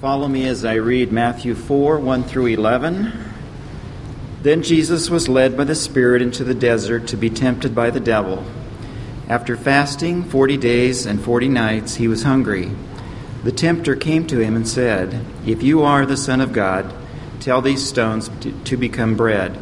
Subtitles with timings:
[0.00, 3.14] Follow me as I read Matthew 4 1 through 11.
[4.42, 7.98] Then Jesus was led by the Spirit into the desert to be tempted by the
[7.98, 8.44] devil.
[9.26, 12.70] After fasting 40 days and 40 nights, he was hungry.
[13.42, 16.94] The tempter came to him and said, If you are the Son of God,
[17.40, 18.30] tell these stones
[18.64, 19.58] to become bread.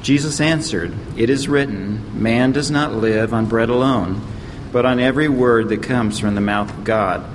[0.00, 4.22] Jesus answered, It is written, Man does not live on bread alone,
[4.72, 7.34] but on every word that comes from the mouth of God.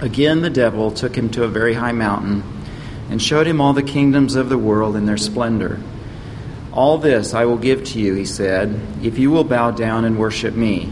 [0.00, 2.42] Again, the devil took him to a very high mountain
[3.10, 5.78] and showed him all the kingdoms of the world in their splendor.
[6.72, 10.18] All this I will give to you, he said, if you will bow down and
[10.18, 10.90] worship me.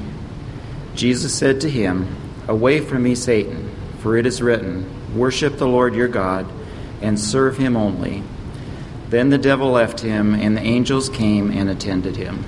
[0.94, 2.16] Jesus said to him,
[2.48, 6.46] Away from me, Satan, for it is written, Worship the Lord your God
[7.00, 8.22] and serve him only.
[9.08, 12.44] Then the devil left him, and the angels came and attended him.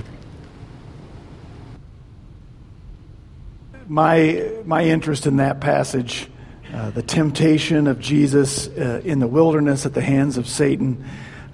[3.87, 6.27] My, my interest in that passage
[6.73, 11.05] uh, the temptation of Jesus uh, in the wilderness at the hands of Satan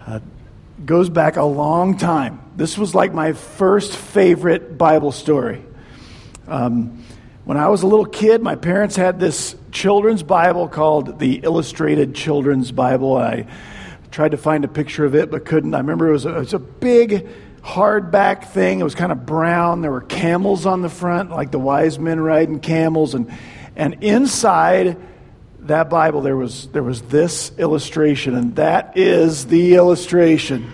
[0.05, 0.19] uh,
[0.85, 2.39] goes back a long time.
[2.55, 5.63] This was like my first favorite Bible story.
[6.47, 7.03] Um,
[7.45, 12.13] when I was a little kid, my parents had this children's Bible called the Illustrated
[12.13, 13.17] Children's Bible.
[13.17, 13.47] I
[14.11, 15.73] tried to find a picture of it, but couldn't.
[15.73, 17.27] I remember it was a, it was a big
[17.61, 18.79] hardback thing.
[18.79, 19.81] It was kind of brown.
[19.81, 23.31] There were camels on the front, like the wise men riding camels, and
[23.77, 24.97] and inside
[25.59, 30.71] that Bible, there was, there was this illustration, and that is the illustration.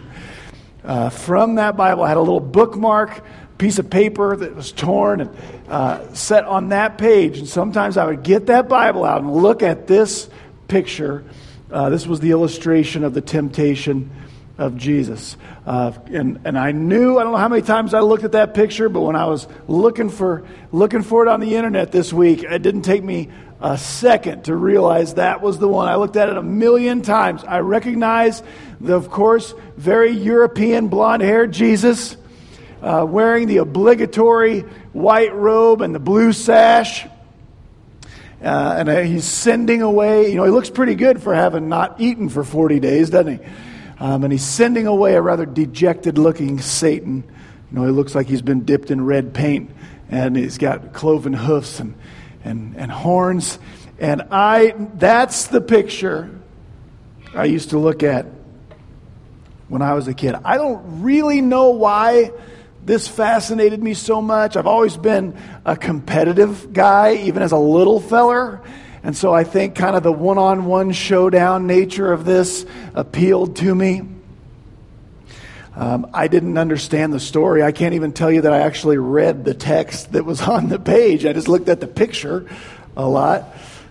[0.83, 3.23] Uh, from that Bible, I had a little bookmark,
[3.57, 5.37] piece of paper that was torn and
[5.67, 7.39] uh, set on that page.
[7.39, 10.29] And sometimes I would get that Bible out and look at this
[10.67, 11.23] picture.
[11.71, 14.09] Uh, this was the illustration of the temptation
[14.57, 15.35] of Jesus.
[15.65, 18.53] Uh, and, and I knew, I don't know how many times I looked at that
[18.53, 22.43] picture, but when I was looking for, looking for it on the internet this week,
[22.43, 25.87] it didn't take me a second to realize that was the one.
[25.87, 27.43] I looked at it a million times.
[27.43, 28.43] I recognize,
[28.81, 32.17] the, of course, very European blonde haired Jesus
[32.81, 34.61] uh, wearing the obligatory
[34.91, 37.05] white robe and the blue sash.
[38.43, 42.01] Uh, and uh, he's sending away, you know, he looks pretty good for having not
[42.01, 43.45] eaten for 40 days, doesn't he?
[44.03, 47.23] Um, and he's sending away a rather dejected looking Satan.
[47.71, 49.71] You know, he looks like he's been dipped in red paint
[50.09, 51.95] and he's got cloven hoofs and,
[52.43, 53.59] and, and horns.
[53.99, 56.29] And I, that's the picture
[57.33, 58.25] I used to look at
[59.69, 60.35] when I was a kid.
[60.43, 62.33] I don't really know why
[62.83, 64.57] this fascinated me so much.
[64.57, 68.61] I've always been a competitive guy, even as a little feller.
[69.03, 72.65] And so I think kind of the one on one showdown nature of this
[72.95, 74.01] appealed to me.
[75.75, 77.63] Um, I didn't understand the story.
[77.63, 80.79] I can't even tell you that I actually read the text that was on the
[80.79, 81.25] page.
[81.25, 82.47] I just looked at the picture
[82.95, 83.43] a lot.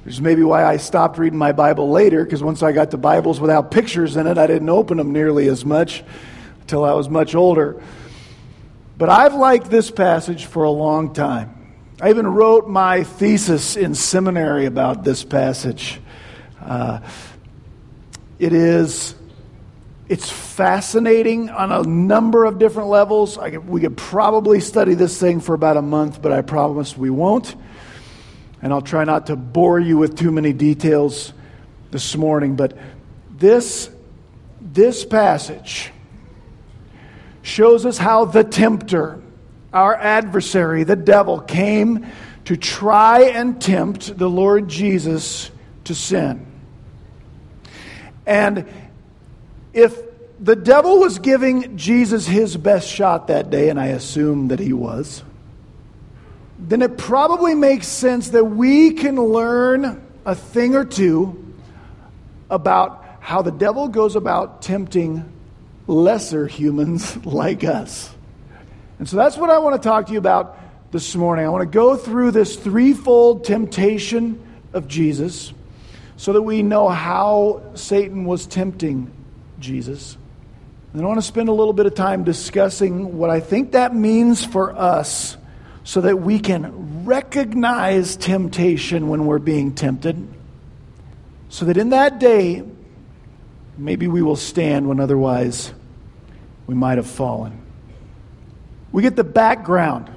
[0.05, 2.97] Which is maybe why I stopped reading my Bible later, because once I got to
[2.97, 6.03] Bibles without pictures in it, I didn't open them nearly as much
[6.63, 7.81] until I was much older.
[8.99, 11.62] But I've liked this passage for a long time.
[12.03, 16.01] I even wrote my thesis in seminary about this passage.
[16.61, 16.99] Uh,
[18.41, 19.15] it is
[20.09, 23.37] it's fascinating on a number of different levels.
[23.37, 27.09] Could, we could probably study this thing for about a month, but I promise we
[27.09, 27.55] won't.
[28.61, 31.33] And I'll try not to bore you with too many details
[31.93, 32.57] this morning.
[32.57, 32.77] But
[33.31, 33.89] this,
[34.61, 35.93] this passage
[37.43, 39.23] shows us how the tempter,
[39.73, 42.07] our adversary, the devil, came
[42.45, 45.51] to try and tempt the Lord Jesus
[45.85, 46.47] to sin.
[48.27, 48.67] And
[49.73, 49.97] if
[50.39, 54.73] the devil was giving Jesus his best shot that day, and I assume that he
[54.73, 55.23] was,
[56.59, 61.55] then it probably makes sense that we can learn a thing or two
[62.51, 65.33] about how the devil goes about tempting
[65.87, 68.12] lesser humans like us.
[69.03, 70.57] And so that's what I want to talk to you about
[70.93, 71.45] this morning.
[71.45, 74.41] I want to go through this threefold temptation
[74.73, 75.53] of Jesus
[76.17, 79.11] so that we know how Satan was tempting
[79.59, 80.17] Jesus.
[80.93, 83.93] And I want to spend a little bit of time discussing what I think that
[83.93, 85.37] means for us
[85.83, 90.29] so that we can recognize temptation when we're being tempted.
[91.49, 92.63] So that in that day,
[93.77, 95.73] maybe we will stand when otherwise
[96.69, 97.62] we might have fallen.
[98.93, 100.11] We get the background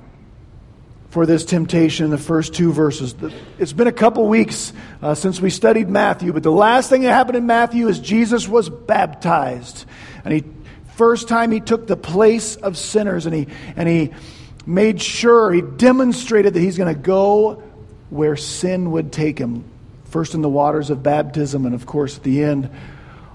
[1.10, 3.16] for this temptation in the first two verses.
[3.57, 7.13] It's been a couple weeks uh, since we studied Matthew, but the last thing that
[7.13, 9.86] happened in Matthew is Jesus was baptized.
[10.25, 10.44] And he
[10.95, 14.13] first time he took the place of sinners and he and he
[14.66, 17.63] made sure he demonstrated that he's going to go
[18.10, 19.63] where sin would take him.
[20.06, 22.69] First in the waters of baptism and of course at the end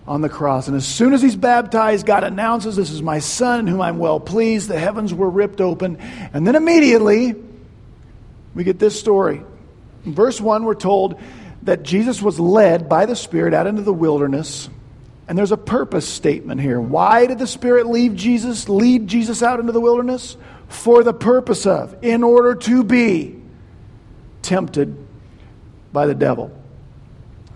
[0.06, 0.68] on the cross.
[0.68, 3.98] And as soon as he's baptized, God announces, This is my son in whom I'm
[3.98, 4.68] well pleased.
[4.68, 5.98] The heavens were ripped open.
[6.32, 7.34] And then immediately,
[8.54, 9.42] we get this story.
[10.04, 11.20] In verse 1, we're told
[11.62, 14.68] that Jesus was led by the Spirit out into the wilderness.
[15.28, 16.80] And there's a purpose statement here.
[16.80, 20.36] Why did the Spirit leave Jesus, lead Jesus out into the wilderness?
[20.68, 23.40] For the purpose of, in order to be
[24.42, 24.96] tempted
[25.92, 26.56] by the devil.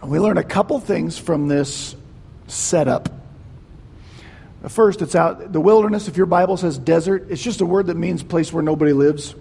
[0.02, 1.97] And we learn a couple things from this
[2.46, 3.08] setup.
[4.69, 6.08] First, it's out the wilderness.
[6.08, 9.35] If your Bible says desert, it's just a word that means place where nobody lives.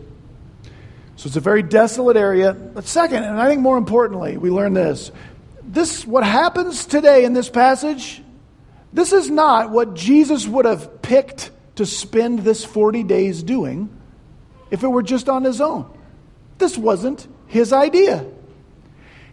[1.16, 2.54] So it's a very desolate area.
[2.54, 5.12] But second, and I think more importantly, we learn this.
[5.64, 8.22] This what happens today in this passage,
[8.92, 13.90] this is not what Jesus would have picked to spend this 40 days doing
[14.72, 15.90] if it were just on his own.
[16.58, 18.26] This wasn't his idea.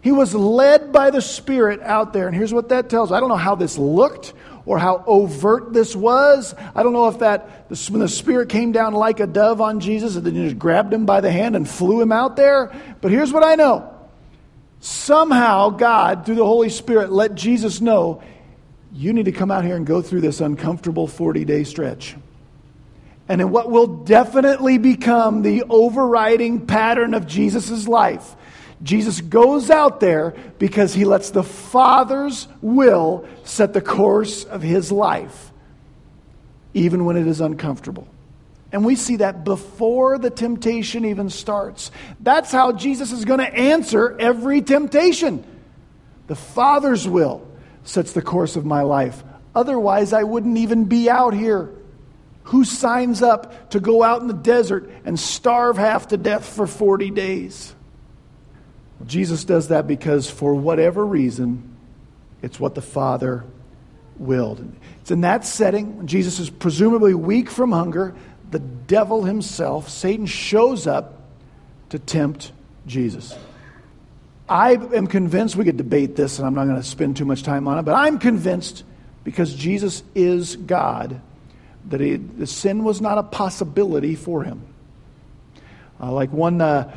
[0.02, 2.26] He was led by the Spirit out there.
[2.26, 3.12] And here's what that tells.
[3.12, 4.32] I don't know how this looked
[4.64, 6.55] or how overt this was.
[6.75, 10.17] I don't know if that, when the Spirit came down like a dove on Jesus
[10.17, 12.73] and then just grabbed him by the hand and flew him out there.
[13.00, 13.94] But here's what I know.
[14.81, 18.23] Somehow God, through the Holy Spirit, let Jesus know
[18.93, 22.17] you need to come out here and go through this uncomfortable 40 day stretch.
[23.29, 28.35] And in what will definitely become the overriding pattern of Jesus' life
[28.82, 34.90] Jesus goes out there because he lets the Father's will set the course of his
[34.90, 35.52] life,
[36.72, 38.08] even when it is uncomfortable.
[38.72, 41.90] And we see that before the temptation even starts.
[42.20, 45.44] That's how Jesus is going to answer every temptation.
[46.28, 47.46] The Father's will
[47.84, 49.22] sets the course of my life.
[49.54, 51.70] Otherwise, I wouldn't even be out here.
[52.44, 56.66] Who signs up to go out in the desert and starve half to death for
[56.66, 57.74] 40 days?
[59.06, 61.76] Jesus does that because, for whatever reason,
[62.43, 63.44] it's what the Father
[64.19, 64.64] willed.
[65.00, 68.14] It's in that setting, Jesus is presumably weak from hunger,
[68.50, 71.23] the devil himself, Satan, shows up
[71.91, 72.52] to tempt
[72.87, 73.35] Jesus.
[74.49, 77.43] I am convinced, we could debate this, and I'm not going to spend too much
[77.43, 78.85] time on it, but I'm convinced
[79.25, 81.20] because Jesus is God
[81.88, 84.62] that he, the sin was not a possibility for him.
[86.00, 86.61] Uh, like one.
[86.61, 86.94] Uh,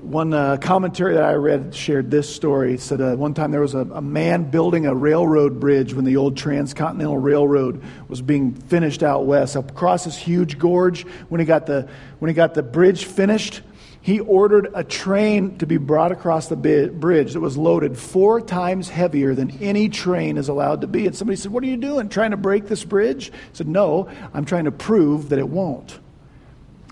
[0.00, 2.74] one uh, commentary that I read shared this story.
[2.74, 6.04] It said uh, one time there was a, a, man building a railroad bridge when
[6.04, 9.56] the old Transcontinental Railroad was being finished out west.
[9.56, 11.88] Across this huge gorge, when he got the,
[12.18, 13.62] when he got the bridge finished,
[14.00, 18.88] he ordered a train to be brought across the bridge that was loaded four times
[18.88, 21.06] heavier than any train is allowed to be.
[21.06, 22.08] And somebody said, What are you doing?
[22.08, 23.26] Trying to break this bridge?
[23.26, 25.98] He said, No, I'm trying to prove that it won't.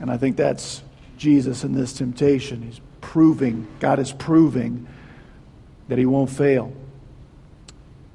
[0.00, 0.82] And I think that's
[1.16, 2.62] Jesus in this temptation.
[2.62, 2.80] He's
[3.14, 4.88] proving, God is proving
[5.86, 6.72] that he won't fail.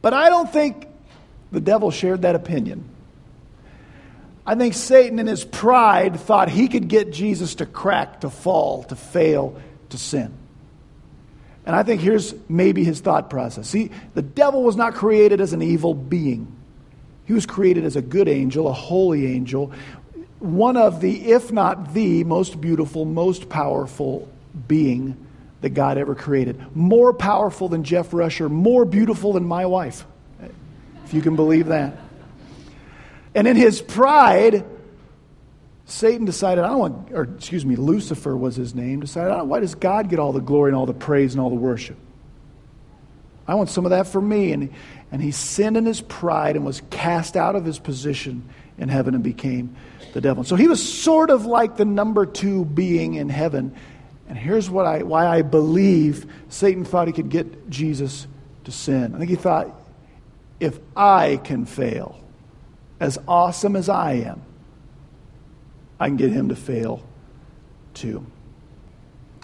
[0.02, 0.88] But I don't think
[1.54, 2.84] the devil shared that opinion.
[4.46, 8.84] I think Satan, in his pride, thought he could get Jesus to crack, to fall,
[8.84, 10.34] to fail, to sin.
[11.66, 13.70] And I think here's maybe his thought process.
[13.70, 16.54] See, the devil was not created as an evil being,
[17.26, 19.72] he was created as a good angel, a holy angel,
[20.40, 24.28] one of the, if not the most beautiful, most powerful
[24.68, 25.28] being
[25.62, 26.76] that God ever created.
[26.76, 30.06] More powerful than Jeff Rusher, more beautiful than my wife,
[31.04, 31.98] if you can believe that.
[33.36, 34.66] And in his pride,
[35.86, 39.76] Satan decided, I don't want, or excuse me, Lucifer was his name, decided, why does
[39.76, 41.98] God get all the glory and all the praise and all the worship?
[43.48, 44.52] I want some of that for me.
[44.52, 44.72] And,
[45.12, 49.16] and he sinned in his pride and was cast out of his position in heaven
[49.16, 49.76] and became
[50.14, 50.44] the devil.
[50.44, 53.76] So he was sort of like the number two being in heaven
[54.30, 58.28] and here's what I, why I believe Satan thought he could get Jesus
[58.66, 59.16] to sin.
[59.16, 59.76] I think he thought,
[60.60, 62.24] if I can fail,
[63.00, 64.42] as awesome as I am,
[66.00, 67.04] I can get him to fail
[67.96, 68.26] too.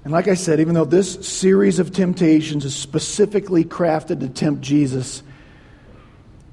[0.04, 4.62] And like I said, even though this series of temptations is specifically crafted to tempt
[4.62, 5.24] Jesus,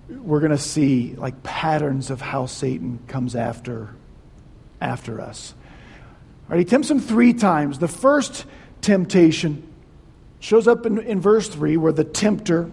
[0.08, 3.94] we're going to see like patterns of how Satan comes after
[4.80, 5.54] after us.
[6.58, 7.78] He tempts him three times.
[7.78, 8.44] The first
[8.80, 9.66] temptation
[10.40, 12.70] shows up in, in verse 3 where the tempter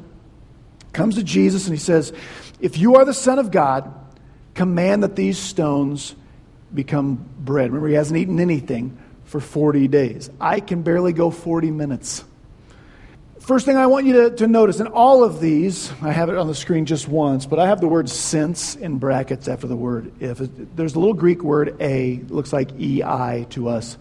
[0.94, 2.12] Comes to Jesus and he says,
[2.60, 3.94] If you are the Son of God,
[4.54, 6.16] command that these stones
[6.74, 7.68] become bread.
[7.68, 10.30] Remember, he hasn't eaten anything for 40 days.
[10.42, 12.24] I can barely go 40 minutes.
[13.50, 16.38] First thing I want you to, to notice in all of these, I have it
[16.38, 19.75] on the screen just once, but I have the word since in brackets after the
[19.75, 20.38] word if.
[20.38, 23.98] There's a little Greek word a, looks like ei to us,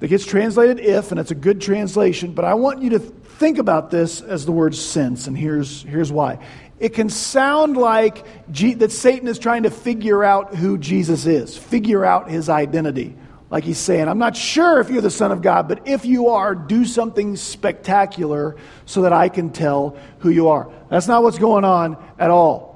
[0.00, 3.58] that gets translated if, and it's a good translation, but I want you to think
[3.58, 6.38] about this as the word since, and here's, here's why.
[6.80, 11.58] It can sound like G- that Satan is trying to figure out who Jesus is,
[11.58, 13.14] figure out his identity.
[13.50, 16.28] Like he's saying, I'm not sure if you're the Son of God, but if you
[16.28, 20.70] are, do something spectacular so that I can tell who you are.
[20.90, 22.68] That's not what's going on at all.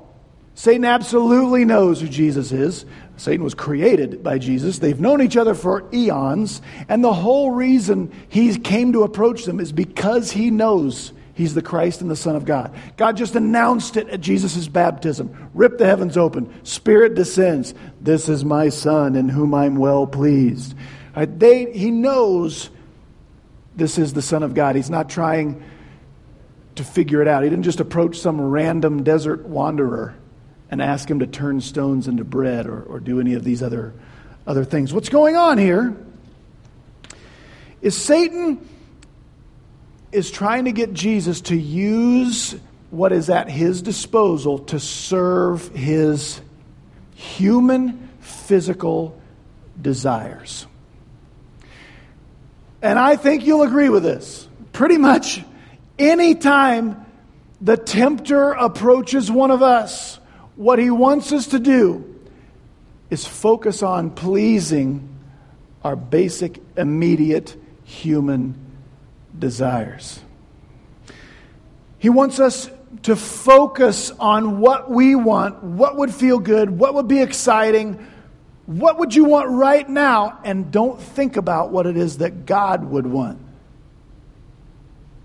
[0.54, 2.86] Satan absolutely knows who Jesus is.
[3.16, 4.78] Satan was created by Jesus.
[4.78, 6.62] They've known each other for eons.
[6.88, 11.62] And the whole reason he came to approach them is because he knows He's the
[11.62, 12.74] Christ and the Son of God.
[12.96, 15.50] God just announced it at Jesus' baptism.
[15.54, 16.52] Rip the heavens open.
[16.64, 17.74] Spirit descends.
[18.00, 20.74] This is my Son in whom I'm well pleased.
[21.16, 22.68] Right, they, he knows
[23.74, 24.76] this is the Son of God.
[24.76, 25.62] He's not trying
[26.74, 27.42] to figure it out.
[27.42, 30.14] He didn't just approach some random desert wanderer
[30.70, 33.94] and ask him to turn stones into bread or, or do any of these other,
[34.46, 34.92] other things.
[34.92, 35.96] What's going on here
[37.82, 38.66] is Satan
[40.12, 42.54] is trying to get Jesus to use
[42.90, 46.40] what is at his disposal to serve his
[47.14, 49.18] human physical
[49.80, 50.66] desires.
[52.82, 54.46] And I think you'll agree with this.
[54.72, 55.42] Pretty much
[55.98, 57.06] any time
[57.60, 60.18] the tempter approaches one of us,
[60.56, 62.08] what he wants us to do
[63.08, 65.08] is focus on pleasing
[65.84, 68.61] our basic, immediate human
[69.38, 70.20] desires.
[71.98, 72.70] He wants us
[73.02, 78.06] to focus on what we want, what would feel good, what would be exciting,
[78.66, 82.84] what would you want right now, and don't think about what it is that God
[82.84, 83.40] would want.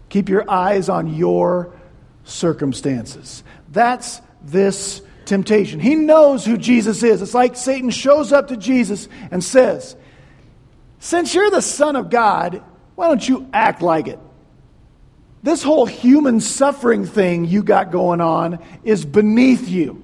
[0.10, 1.74] Keep your eyes on your
[2.24, 3.44] circumstances.
[3.72, 5.80] That's this temptation.
[5.80, 7.22] He knows who Jesus is.
[7.22, 9.96] It's like Satan shows up to Jesus and says,
[11.00, 12.64] Since you're the Son of God,
[12.98, 14.18] why don't you act like it?
[15.44, 20.01] This whole human suffering thing you got going on is beneath you.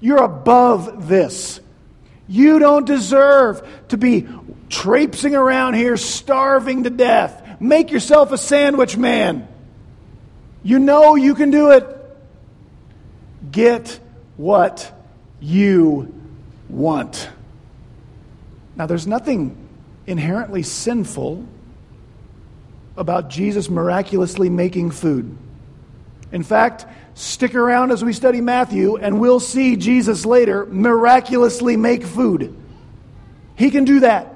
[0.00, 1.58] You're above this.
[2.28, 4.28] You don't deserve to be
[4.68, 7.60] traipsing around here starving to death.
[7.60, 9.48] Make yourself a sandwich man.
[10.62, 11.84] You know you can do it.
[13.50, 13.98] Get
[14.36, 14.92] what
[15.40, 16.14] you
[16.68, 17.28] want.
[18.76, 19.56] Now, there's nothing
[20.06, 21.44] inherently sinful
[22.96, 25.36] about Jesus miraculously making food.
[26.32, 32.04] In fact, stick around as we study Matthew, and we'll see Jesus later miraculously make
[32.04, 32.54] food.
[33.56, 34.34] He can do that.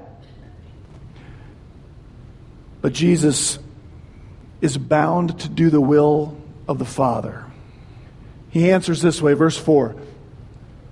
[2.81, 3.59] But Jesus
[4.61, 6.37] is bound to do the will
[6.67, 7.45] of the Father.
[8.49, 9.95] He answers this way, verse 4.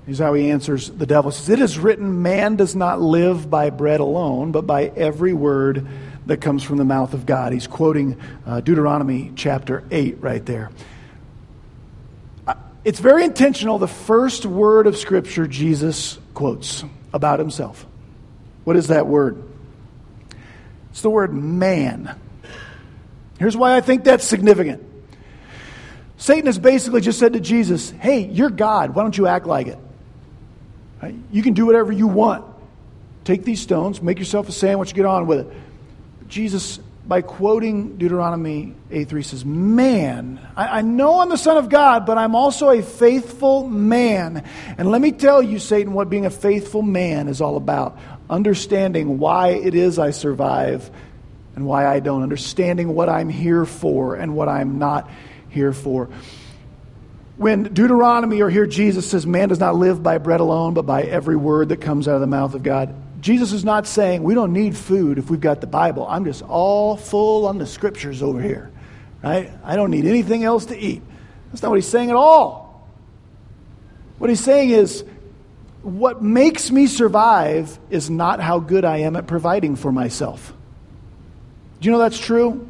[0.05, 1.29] Here's how he answers the devil.
[1.31, 5.33] He says, It is written, man does not live by bread alone, but by every
[5.33, 5.87] word
[6.29, 7.53] that comes from the mouth of God.
[7.53, 10.69] He's quoting uh, Deuteronomy chapter 8 right there.
[12.45, 12.53] Uh,
[12.85, 13.79] it's very intentional.
[13.79, 16.83] The first word of Scripture Jesus quotes
[17.13, 17.85] about himself.
[18.63, 19.43] What is that word?
[20.91, 22.15] It's the word man.
[23.39, 24.83] Here's why I think that's significant.
[26.17, 28.93] Satan has basically just said to Jesus, Hey, you're God.
[28.93, 29.79] Why don't you act like it?
[31.01, 31.15] Right?
[31.31, 32.45] You can do whatever you want.
[33.23, 35.53] Take these stones, make yourself a sandwich, get on with it.
[36.29, 42.05] Jesus, by quoting Deuteronomy 8:3, says, Man, I, I know I'm the Son of God,
[42.05, 44.45] but I'm also a faithful man.
[44.77, 47.97] And let me tell you, Satan, what being a faithful man is all about.
[48.29, 50.89] Understanding why it is I survive
[51.55, 52.21] and why I don't.
[52.21, 55.09] Understanding what I'm here for and what I'm not
[55.49, 56.09] here for.
[57.37, 61.01] When Deuteronomy or here Jesus says, Man does not live by bread alone, but by
[61.01, 64.33] every word that comes out of the mouth of God, Jesus is not saying we
[64.33, 66.05] don't need food if we've got the Bible.
[66.07, 68.71] I'm just all full on the scriptures over here.
[69.23, 69.51] Right?
[69.63, 71.01] I don't need anything else to eat.
[71.49, 72.87] That's not what he's saying at all.
[74.17, 75.03] What he's saying is
[75.81, 80.53] what makes me survive is not how good I am at providing for myself.
[81.79, 82.69] Do you know that's true?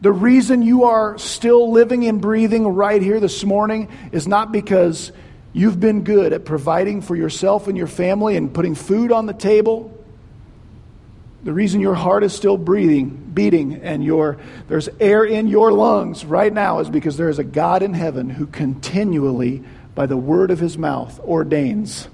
[0.00, 5.12] The reason you are still living and breathing right here this morning is not because
[5.56, 9.32] You've been good at providing for yourself and your family and putting food on the
[9.32, 9.90] table.
[11.44, 14.36] The reason your heart is still breathing, beating, and your,
[14.68, 18.28] there's air in your lungs right now is because there is a God in heaven
[18.28, 22.06] who continually, by the word of his mouth, ordains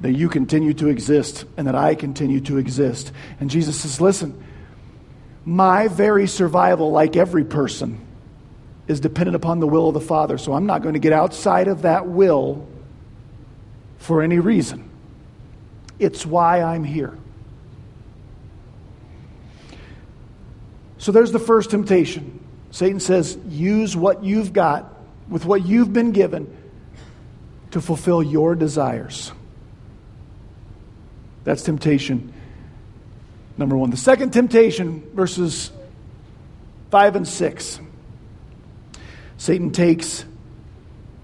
[0.00, 3.12] that you continue to exist and that I continue to exist.
[3.40, 4.42] And Jesus says, Listen,
[5.44, 8.05] my very survival, like every person,
[8.88, 10.38] is dependent upon the will of the Father.
[10.38, 12.66] So I'm not going to get outside of that will
[13.98, 14.88] for any reason.
[15.98, 17.16] It's why I'm here.
[20.98, 22.44] So there's the first temptation.
[22.70, 24.92] Satan says, use what you've got
[25.28, 26.54] with what you've been given
[27.70, 29.32] to fulfill your desires.
[31.44, 32.32] That's temptation
[33.56, 33.90] number one.
[33.90, 35.70] The second temptation, verses
[36.90, 37.80] 5 and 6.
[39.46, 40.24] Satan takes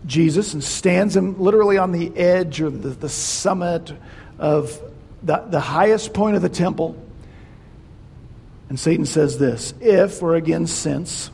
[0.06, 3.92] Jesus and stands him literally on the edge or the, the summit
[4.38, 4.80] of
[5.24, 6.96] the, the highest point of the temple.
[8.68, 11.32] And Satan says this If, or again, since,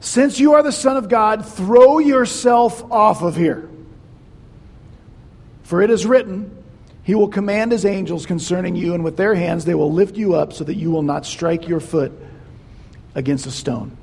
[0.00, 3.66] since you are the Son of God, throw yourself off of here.
[5.62, 6.54] For it is written,
[7.02, 10.34] He will command His angels concerning you, and with their hands they will lift you
[10.34, 12.12] up so that you will not strike your foot
[13.14, 13.96] against a stone.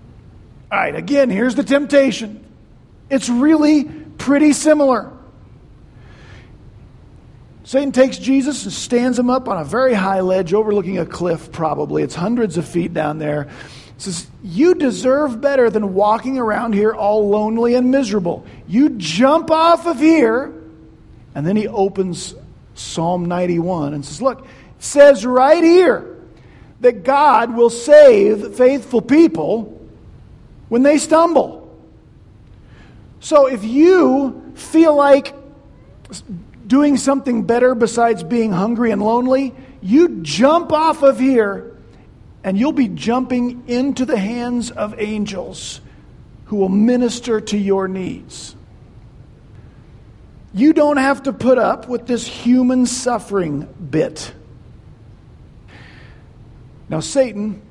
[0.71, 2.45] All right, again, here's the temptation.
[3.09, 5.11] It's really pretty similar.
[7.65, 11.51] Satan takes Jesus and stands him up on a very high ledge overlooking a cliff,
[11.51, 12.03] probably.
[12.03, 13.49] It's hundreds of feet down there.
[13.97, 18.45] says, You deserve better than walking around here all lonely and miserable.
[18.65, 20.53] You jump off of here.
[21.35, 22.33] And then he opens
[22.75, 24.47] Psalm 91 and says, Look, it
[24.79, 26.17] says right here
[26.79, 29.80] that God will save faithful people
[30.71, 31.69] when they stumble.
[33.19, 35.35] So if you feel like
[36.65, 41.75] doing something better besides being hungry and lonely, you jump off of here
[42.45, 45.81] and you'll be jumping into the hands of angels
[46.45, 48.55] who will minister to your needs.
[50.53, 54.33] You don't have to put up with this human suffering bit.
[56.87, 57.61] Now, Satan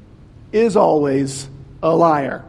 [0.52, 1.48] is always
[1.82, 2.44] a liar.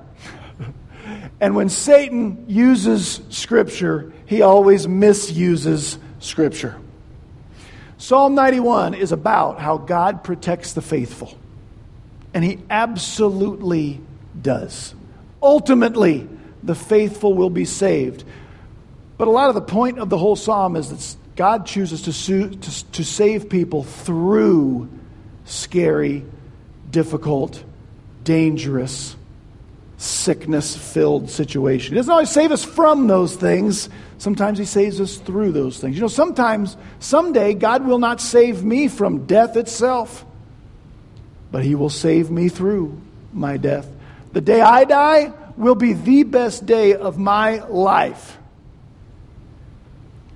[1.42, 6.78] And when Satan uses Scripture, he always misuses Scripture.
[7.98, 11.38] Psalm 91 is about how God protects the faithful.
[12.34, 14.00] And He absolutely
[14.40, 14.96] does.
[15.42, 16.28] Ultimately,
[16.64, 18.24] the faithful will be saved.
[19.18, 22.50] But a lot of the point of the whole psalm is that God chooses to,
[22.50, 24.90] to, to save people through
[25.46, 26.24] scary,
[26.90, 27.64] difficult,
[28.24, 29.16] dangerous,
[30.02, 31.94] sickness filled situation.
[31.94, 33.88] He doesn't always save us from those things,
[34.18, 35.96] sometimes He saves us through those things.
[35.96, 40.26] You know, sometimes, someday, God will not save me from death itself,
[41.52, 43.00] but He will save me through
[43.32, 43.88] my death.
[44.34, 48.40] The day I die will be the best day of my life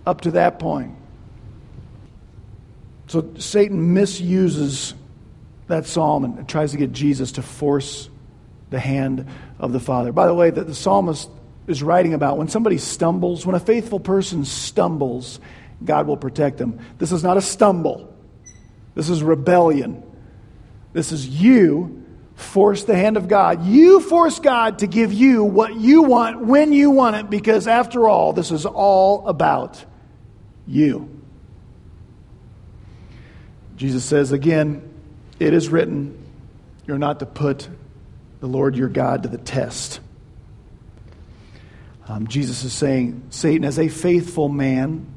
[0.05, 0.95] up to that point.
[3.07, 4.93] So Satan misuses
[5.67, 8.09] that psalm and tries to get Jesus to force
[8.69, 9.27] the hand
[9.65, 10.11] of the Father.
[10.11, 11.29] By the way, that the psalmist
[11.67, 15.39] is writing about when somebody stumbles, when a faithful person stumbles,
[15.83, 16.79] God will protect them.
[16.97, 18.13] This is not a stumble.
[18.93, 20.03] This is rebellion.
[20.93, 22.03] This is you
[22.35, 23.65] force the hand of God.
[23.65, 28.07] You force God to give you what you want when you want it because after
[28.07, 29.83] all, this is all about
[30.67, 31.09] you.
[33.77, 34.89] Jesus says again,
[35.39, 36.17] it is written,
[36.87, 37.67] you're not to put
[38.45, 39.99] the Lord your God to the test.
[42.07, 45.07] Um, Jesus is saying, Satan, as a faithful man,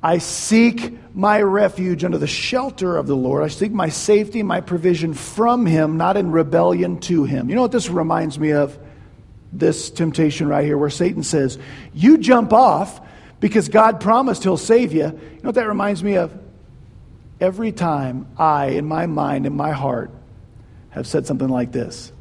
[0.00, 3.42] I seek my refuge under the shelter of the Lord.
[3.42, 7.48] I seek my safety, my provision from Him, not in rebellion to Him.
[7.48, 8.78] You know what this reminds me of?
[9.52, 11.58] This temptation right here, where Satan says,
[11.92, 13.00] You jump off
[13.40, 15.06] because God promised He'll save you.
[15.06, 16.32] You know what that reminds me of?
[17.40, 20.12] Every time I, in my mind, in my heart,
[20.90, 22.12] have said something like this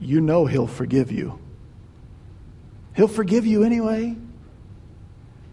[0.00, 1.38] you know He'll forgive you.
[2.94, 4.16] He'll forgive you anyway.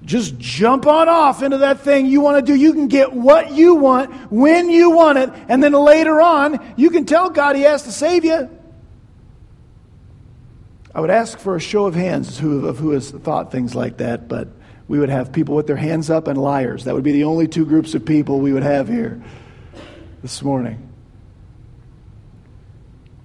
[0.04, 2.58] Just jump on off into that thing you want to do.
[2.58, 6.92] You can get what you want when you want it, and then later on, you
[6.92, 8.50] can tell God He has to save you.
[10.94, 13.98] I would ask for a show of hands who, of who has thought things like
[13.98, 14.48] that, but
[14.88, 16.86] we would have people with their hands up and liars.
[16.86, 19.22] That would be the only two groups of people we would have here
[20.22, 20.95] this morning.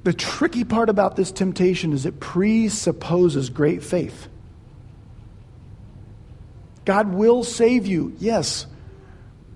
[0.02, 4.28] The tricky part about this temptation is it presupposes great faith.
[6.86, 8.66] God will save you, yes.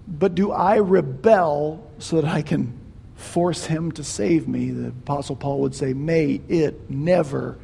[0.06, 2.78] But do I rebel so that I can
[3.16, 4.70] force him to save me?
[4.70, 7.58] The Apostle Paul would say, May it never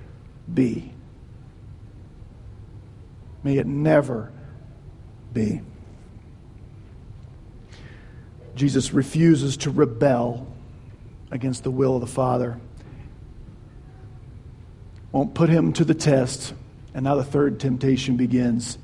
[0.52, 0.92] be.
[3.42, 4.32] May it never
[5.32, 5.60] be.
[8.54, 10.46] Jesus refuses to rebel
[11.30, 12.58] against the will of the Father.
[15.12, 16.54] Won't put him to the test.
[16.94, 18.78] And now the third temptation begins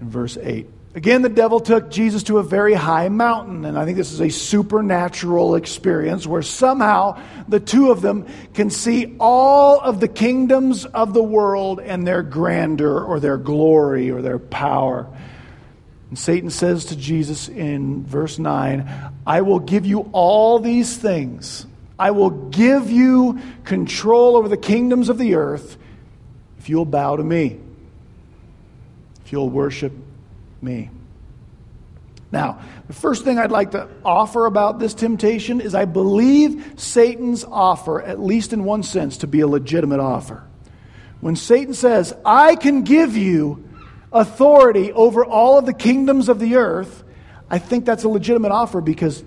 [0.00, 0.68] in verse 8.
[0.94, 4.20] Again, the devil took Jesus to a very high mountain, and I think this is
[4.20, 10.84] a supernatural experience where somehow the two of them can see all of the kingdoms
[10.84, 15.08] of the world and their grandeur or their glory or their power.
[16.10, 18.88] And Satan says to Jesus in verse 9,
[19.26, 21.66] I will give you all these things.
[21.98, 25.78] I will give you control over the kingdoms of the earth
[26.58, 27.60] if you'll bow to me,
[29.24, 29.92] if you'll worship
[30.60, 30.90] me.
[32.32, 37.44] Now, the first thing I'd like to offer about this temptation is I believe Satan's
[37.44, 40.42] offer, at least in one sense, to be a legitimate offer.
[41.20, 43.68] When Satan says, I can give you
[44.12, 47.04] authority over all of the kingdoms of the earth,
[47.48, 49.22] I think that's a legitimate offer because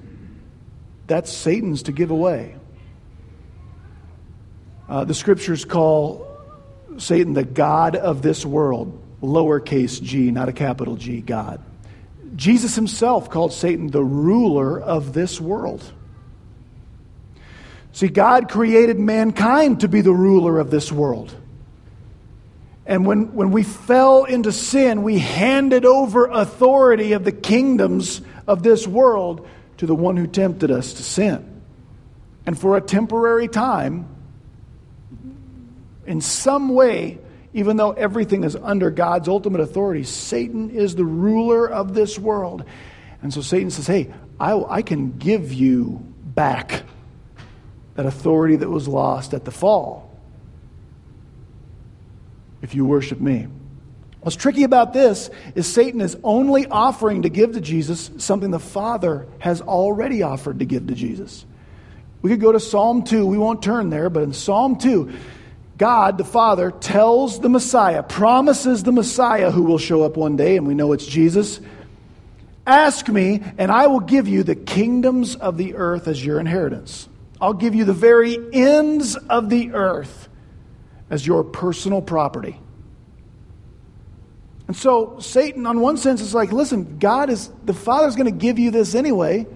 [1.08, 2.57] that's Satan's to give away.
[4.90, 6.28] Uh, the scriptures call
[6.98, 11.62] Satan the God of this world, lowercase g, not a capital G, God.
[12.36, 15.84] Jesus himself called Satan the ruler of this world.
[17.92, 21.36] See, God created mankind to be the ruler of this world.
[22.86, 28.64] And when, when we fell into sin, we handed over authority of the kingdoms of
[28.64, 29.48] this world
[29.78, 31.62] to the one who tempted us to sin.
[32.46, 34.08] And for a temporary time,
[36.08, 37.20] in some way,
[37.54, 42.64] even though everything is under God's ultimate authority, Satan is the ruler of this world.
[43.22, 46.84] And so Satan says, Hey, I, I can give you back
[47.96, 50.16] that authority that was lost at the fall
[52.62, 53.48] if you worship me.
[54.22, 58.60] What's tricky about this is Satan is only offering to give to Jesus something the
[58.60, 61.46] Father has already offered to give to Jesus.
[62.22, 63.26] We could go to Psalm 2.
[63.26, 65.14] We won't turn there, but in Psalm 2,
[65.78, 70.58] God, the Father, tells the Messiah, promises the Messiah who will show up one day,
[70.58, 71.60] and we know it's Jesus.
[72.66, 77.08] Ask me, and I will give you the kingdoms of the earth as your inheritance.
[77.40, 80.28] I'll give you the very ends of the earth
[81.10, 82.60] as your personal property.
[84.68, 88.38] And so Satan, on one sense, is like, listen, God is, the Father's going to
[88.38, 89.48] give you this anyway.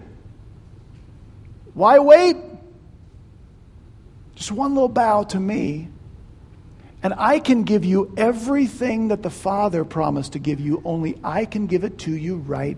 [1.73, 2.37] Why wait?
[4.35, 5.89] Just one little bow to me,
[7.03, 11.45] and I can give you everything that the Father promised to give you, only I
[11.45, 12.77] can give it to you right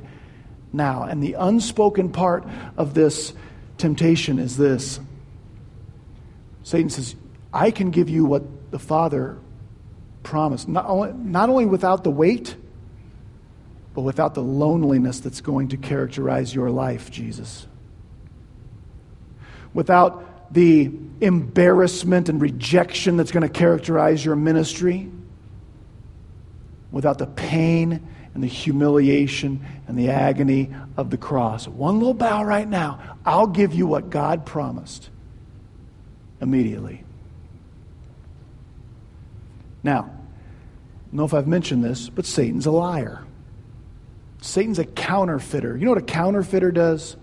[0.72, 1.04] now.
[1.04, 3.34] And the unspoken part of this
[3.78, 5.00] temptation is this
[6.64, 7.16] Satan says,
[7.52, 9.38] I can give you what the Father
[10.24, 10.70] promised.
[10.70, 12.56] Not only, not only without the wait,
[13.94, 17.68] but without the loneliness that's going to characterize your life, Jesus.
[19.74, 25.10] Without the embarrassment and rejection that's going to characterize your ministry.
[26.92, 31.68] Without the pain and the humiliation and the agony of the cross.
[31.68, 33.18] One little bow right now.
[33.26, 35.10] I'll give you what God promised
[36.42, 37.04] immediately.
[39.82, 40.12] Now,
[41.12, 43.24] I know if I've mentioned this, but Satan's a liar.
[44.42, 45.78] Satan's a counterfeiter.
[45.78, 47.18] You know what a counterfeiter does?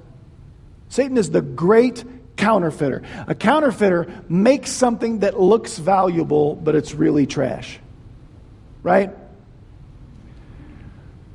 [0.89, 2.05] Satan is the great
[2.41, 3.03] counterfeiter.
[3.27, 7.79] A counterfeiter makes something that looks valuable, but it's really trash.
[8.83, 9.11] Right?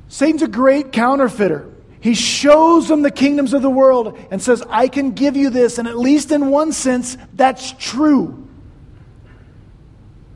[0.08, 1.72] Satan's a great counterfeiter.
[2.00, 5.78] He shows them the kingdoms of the world and says, I can give you this.
[5.78, 8.46] And at least in one sense, that's true.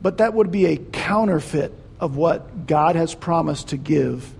[0.01, 4.33] But that would be a counterfeit of what God has promised to give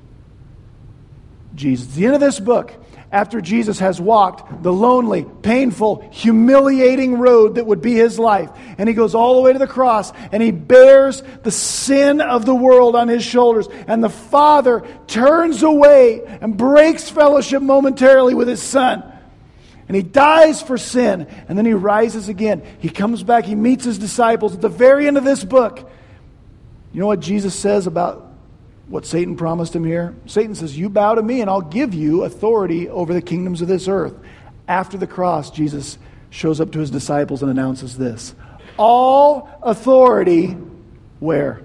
[1.53, 1.93] Jesus.
[1.93, 2.73] The end of this book,
[3.11, 8.49] after Jesus has walked the lonely, painful, humiliating road that would be his life.
[8.77, 12.45] And he goes all the way to the cross and he bears the sin of
[12.45, 13.67] the world on his shoulders.
[13.87, 19.03] And the Father turns away and breaks fellowship momentarily with his Son
[19.91, 22.63] and he dies for sin, and then he rises again.
[22.79, 25.91] He comes back, he meets his disciples at the very end of this book.
[26.93, 28.30] You know what Jesus says about
[28.87, 30.15] what Satan promised him here?
[30.25, 33.67] Satan says, You bow to me, and I'll give you authority over the kingdoms of
[33.67, 34.13] this earth.
[34.67, 35.97] After the cross, Jesus
[36.29, 38.33] shows up to his disciples and announces this
[38.77, 40.57] All authority,
[41.19, 41.61] where?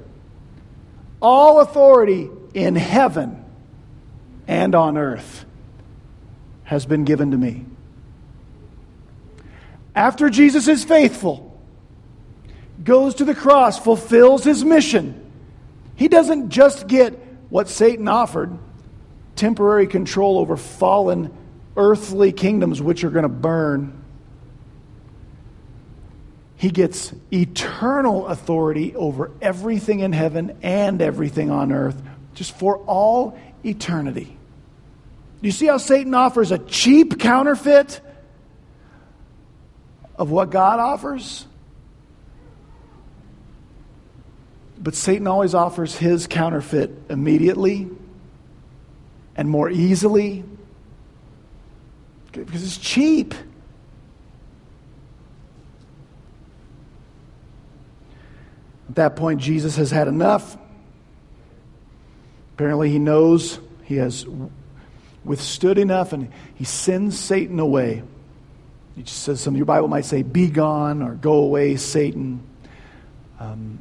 [1.21, 3.45] All authority in heaven
[4.47, 5.45] and on earth
[6.65, 7.65] has been given to me.
[9.95, 11.59] After Jesus is faithful,
[12.85, 15.26] goes to the cross, fulfills his mission,
[15.97, 17.15] he doesn't just get
[17.49, 18.57] what Satan offered
[19.35, 21.31] temporary control over fallen
[21.77, 24.03] earthly kingdoms which are going to burn.
[26.57, 32.01] He gets eternal authority over everything in heaven and everything on earth,
[32.35, 34.37] just for all eternity.
[35.43, 38.01] You see how Satan offers a cheap counterfeit
[40.17, 41.47] of what God offers?
[44.87, 47.91] But Satan always offers his counterfeit immediately
[49.35, 50.45] and more easily
[52.31, 53.35] because it's cheap.
[58.89, 60.57] At that point, Jesus has had enough.
[62.55, 64.25] Apparently, he knows he has
[65.25, 68.05] withstood enough and he sends Satan away.
[68.95, 72.41] He just says, some of your Bible might say, Be gone or go away, Satan.
[73.41, 73.81] Um,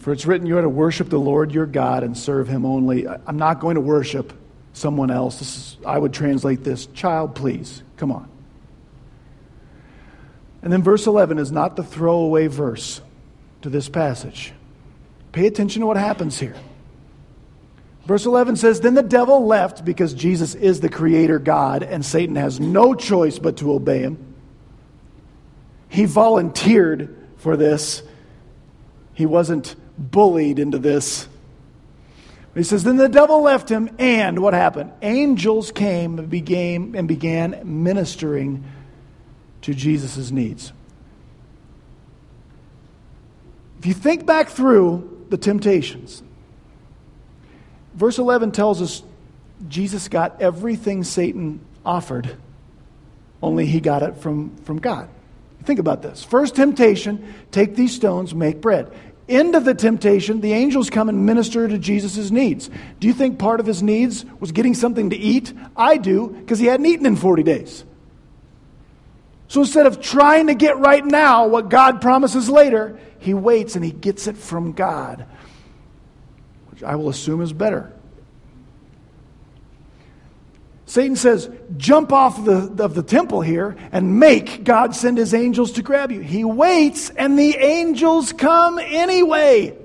[0.00, 3.06] for it's written, You are to worship the Lord your God and serve him only.
[3.06, 4.32] I'm not going to worship
[4.72, 5.38] someone else.
[5.38, 7.82] This is, I would translate this child, please.
[7.98, 8.28] Come on.
[10.62, 13.02] And then verse 11 is not the throwaway verse
[13.62, 14.52] to this passage.
[15.32, 16.56] Pay attention to what happens here.
[18.06, 22.36] Verse 11 says, Then the devil left because Jesus is the creator God and Satan
[22.36, 24.34] has no choice but to obey him.
[25.88, 28.02] He volunteered for this,
[29.14, 31.28] he wasn't bullied into this.
[32.54, 34.92] He says, Then the devil left him, and what happened?
[35.02, 38.64] Angels came and began, and began ministering
[39.62, 40.72] to Jesus' needs.
[43.78, 46.22] If you think back through the temptations,
[47.94, 49.02] verse 11 tells us
[49.68, 52.36] Jesus got everything Satan offered,
[53.42, 55.08] only he got it from, from God.
[55.64, 56.24] Think about this.
[56.24, 58.90] First temptation take these stones, make bread
[59.30, 62.68] end of the temptation, the angels come and minister to Jesus' needs.
[62.98, 65.52] Do you think part of his needs was getting something to eat?
[65.76, 67.84] I do, because he hadn't eaten in 40 days.
[69.48, 73.84] So instead of trying to get right now what God promises later, he waits and
[73.84, 75.26] he gets it from God,
[76.70, 77.92] which I will assume is better.
[80.90, 85.70] Satan says, jump off the, of the temple here and make God send his angels
[85.74, 86.18] to grab you.
[86.18, 89.78] He waits, and the angels come anyway.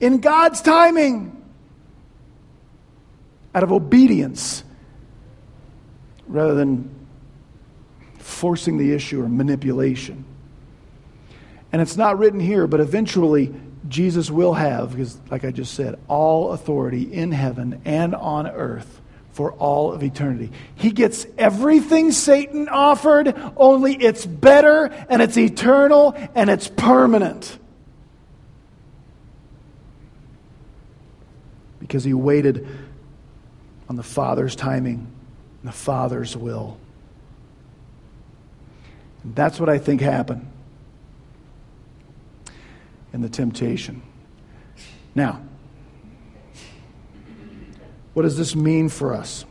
[0.00, 1.42] In God's timing.
[3.54, 4.62] Out of obedience.
[6.26, 6.94] Rather than
[8.18, 10.26] forcing the issue or manipulation.
[11.72, 13.54] And it's not written here, but eventually
[13.88, 19.00] Jesus will have, because, like I just said, all authority in heaven and on earth
[19.36, 20.50] for all of eternity.
[20.76, 27.58] He gets everything Satan offered, only it's better and it's eternal and it's permanent.
[31.78, 32.66] Because he waited
[33.90, 35.06] on the Father's timing
[35.60, 36.78] and the Father's will.
[39.22, 40.50] And that's what I think happened
[43.12, 44.00] in the temptation.
[45.14, 45.42] Now,
[48.16, 49.44] what does this mean for us?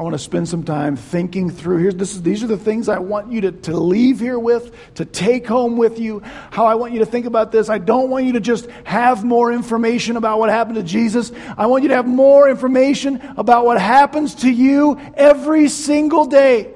[0.00, 1.92] I want to spend some time thinking through here.
[1.92, 5.04] This is, these are the things I want you to, to leave here with, to
[5.04, 7.68] take home with you, how I want you to think about this.
[7.68, 11.32] I don't want you to just have more information about what happened to Jesus.
[11.58, 16.72] I want you to have more information about what happens to you every single day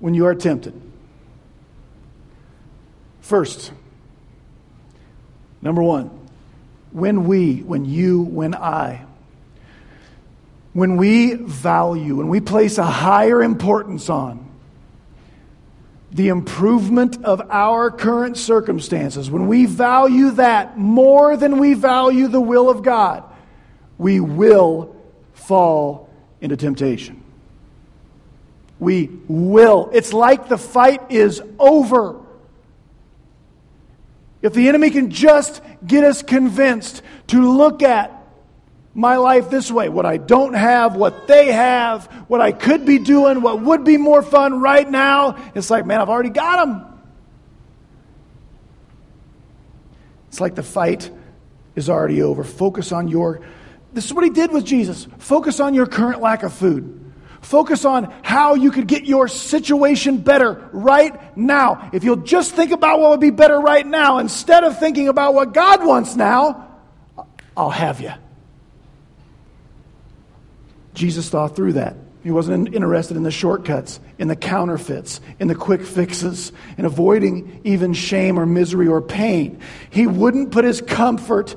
[0.00, 0.78] when you are tempted.
[3.22, 3.72] First,
[5.62, 6.10] number one,
[6.92, 9.05] when we, when you, when I,
[10.76, 14.46] when we value, when we place a higher importance on
[16.12, 22.42] the improvement of our current circumstances, when we value that more than we value the
[22.42, 23.24] will of God,
[23.96, 24.94] we will
[25.32, 26.10] fall
[26.42, 27.22] into temptation.
[28.78, 29.88] We will.
[29.94, 32.20] It's like the fight is over.
[34.42, 38.15] If the enemy can just get us convinced to look at
[38.96, 42.98] my life this way what I don't have, what they have, what I could be
[42.98, 45.36] doing, what would be more fun right now.
[45.54, 47.00] It's like, man, I've already got them.
[50.28, 51.10] It's like the fight
[51.74, 52.42] is already over.
[52.42, 53.42] Focus on your.
[53.92, 55.06] This is what he did with Jesus.
[55.18, 57.12] Focus on your current lack of food.
[57.42, 61.90] Focus on how you could get your situation better right now.
[61.92, 65.34] If you'll just think about what would be better right now instead of thinking about
[65.34, 66.80] what God wants now,
[67.56, 68.12] I'll have you.
[70.96, 71.94] Jesus thought through that.
[72.24, 77.60] He wasn't interested in the shortcuts, in the counterfeits, in the quick fixes, in avoiding
[77.62, 79.60] even shame or misery or pain.
[79.90, 81.54] He wouldn't put his comfort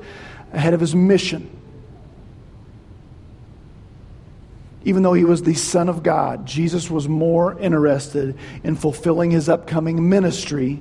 [0.52, 1.50] ahead of his mission.
[4.84, 9.48] Even though he was the Son of God, Jesus was more interested in fulfilling his
[9.48, 10.80] upcoming ministry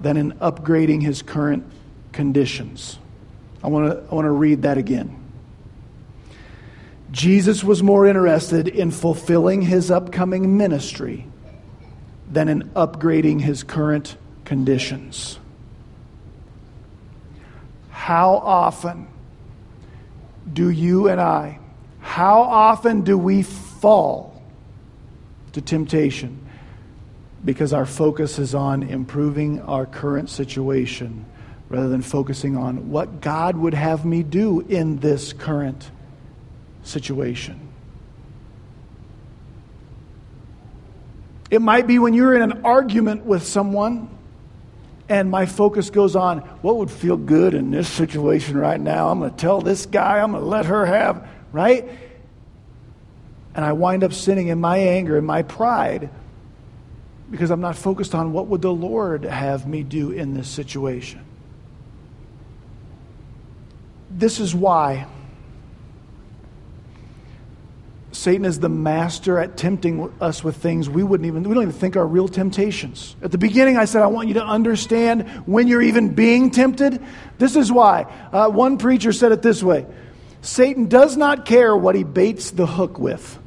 [0.00, 1.64] than in upgrading his current
[2.12, 2.98] conditions.
[3.62, 5.23] I want to I want to read that again.
[7.14, 11.28] Jesus was more interested in fulfilling his upcoming ministry
[12.28, 15.38] than in upgrading his current conditions.
[17.90, 19.06] How often
[20.52, 21.60] do you and I,
[22.00, 24.42] how often do we fall
[25.52, 26.44] to temptation
[27.44, 31.24] because our focus is on improving our current situation
[31.68, 35.92] rather than focusing on what God would have me do in this current
[36.84, 37.68] situation.
[41.50, 44.10] It might be when you're in an argument with someone
[45.08, 49.10] and my focus goes on what would feel good in this situation right now.
[49.10, 51.88] I'm going to tell this guy, I'm going to let her have, right?
[53.54, 56.08] And I wind up sinning in my anger and my pride
[57.30, 61.24] because I'm not focused on what would the Lord have me do in this situation.
[64.10, 65.06] This is why
[68.24, 71.74] Satan is the master at tempting us with things we wouldn't even we don't even
[71.74, 73.16] think are real temptations.
[73.20, 77.04] At the beginning, I said I want you to understand when you're even being tempted.
[77.36, 78.04] This is why.
[78.32, 79.84] Uh, one preacher said it this way:
[80.40, 83.38] Satan does not care what he baits the hook with.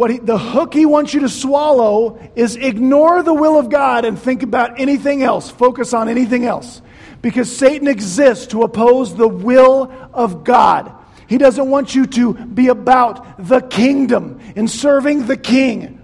[0.00, 4.06] What he, the hook he wants you to swallow is ignore the will of God
[4.06, 5.50] and think about anything else.
[5.50, 6.80] Focus on anything else
[7.20, 10.90] because Satan exists to oppose the will of God.
[11.26, 16.00] He doesn't want you to be about the kingdom and serving the king.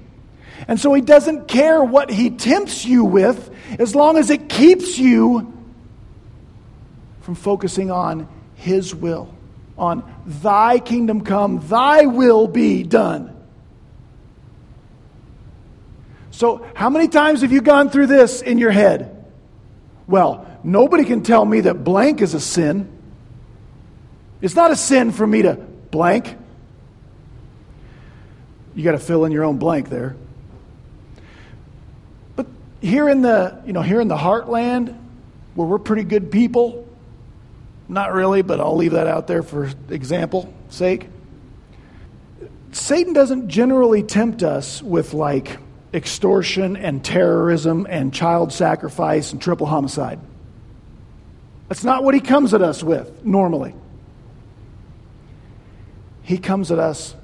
[0.68, 4.98] And so he doesn't care what he tempts you with as long as it keeps
[4.98, 5.54] you
[7.22, 9.34] from focusing on his will,
[9.78, 13.32] on thy kingdom come, thy will be done.
[16.36, 19.24] So, how many times have you gone through this in your head?
[20.06, 22.92] Well, nobody can tell me that blank is a sin.
[24.42, 26.36] It's not a sin for me to blank.
[28.74, 30.14] You got to fill in your own blank there.
[32.36, 32.48] But
[32.82, 34.94] here in the, you know, here in the heartland,
[35.54, 36.86] where we're pretty good people,
[37.88, 41.08] not really, but I'll leave that out there for example sake.
[42.72, 45.60] Satan doesn't generally tempt us with like
[45.94, 50.18] extortion and terrorism and child sacrifice and triple homicide.
[51.68, 53.74] That's not what he comes at us with normally.
[56.22, 57.14] He comes at us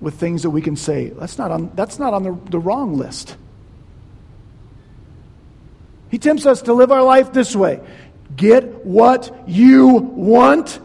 [0.00, 2.96] with things that we can say, that's not on, that's not on the, the wrong
[2.96, 3.36] list.
[6.10, 7.80] He tempts us to live our life this way
[8.36, 10.80] get what you want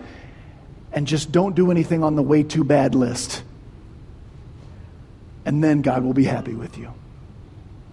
[0.92, 3.44] and just don't do anything on the way too bad list.
[5.50, 6.94] And then God will be happy with you.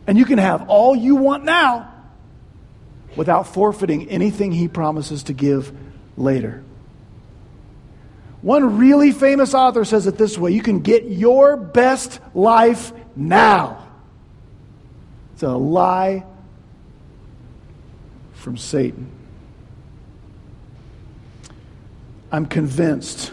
[0.07, 1.90] And you can have all you want now
[3.16, 5.73] without forfeiting anything he promises to give
[6.19, 6.62] later.
[8.42, 13.88] One really famous author says it this way you can get your best life now.
[15.33, 16.27] It's a lie
[18.35, 19.11] from Satan.
[22.31, 23.33] I'm convinced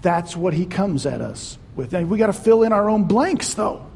[0.00, 1.92] that's what he comes at us with.
[1.94, 3.86] And we got to fill in our own blanks, though.